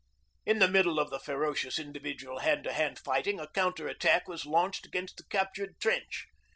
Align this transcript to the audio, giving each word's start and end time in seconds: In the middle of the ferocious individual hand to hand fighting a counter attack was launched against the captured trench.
In 0.47 0.57
the 0.57 0.67
middle 0.67 0.97
of 0.99 1.11
the 1.11 1.19
ferocious 1.19 1.77
individual 1.77 2.39
hand 2.39 2.63
to 2.63 2.73
hand 2.73 2.97
fighting 2.97 3.39
a 3.39 3.45
counter 3.47 3.87
attack 3.87 4.27
was 4.27 4.47
launched 4.47 4.87
against 4.87 5.17
the 5.17 5.23
captured 5.25 5.79
trench. 5.79 6.25